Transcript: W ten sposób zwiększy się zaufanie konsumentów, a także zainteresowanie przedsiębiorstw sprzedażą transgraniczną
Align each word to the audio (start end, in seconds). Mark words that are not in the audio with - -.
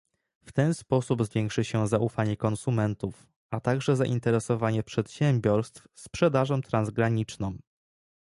W 0.45 0.51
ten 0.51 0.73
sposób 0.73 1.23
zwiększy 1.25 1.63
się 1.65 1.87
zaufanie 1.87 2.37
konsumentów, 2.37 3.27
a 3.49 3.59
także 3.59 3.95
zainteresowanie 3.95 4.83
przedsiębiorstw 4.83 5.87
sprzedażą 5.95 6.61
transgraniczną 6.61 7.57